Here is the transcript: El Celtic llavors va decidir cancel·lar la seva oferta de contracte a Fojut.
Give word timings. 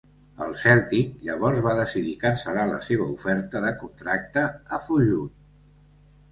El 0.43 0.53
Celtic 0.61 1.11
llavors 1.27 1.61
va 1.65 1.75
decidir 1.81 2.15
cancel·lar 2.25 2.65
la 2.71 2.81
seva 2.87 3.07
oferta 3.19 3.63
de 3.69 3.77
contracte 3.85 4.47
a 4.77 4.83
Fojut. 4.89 5.41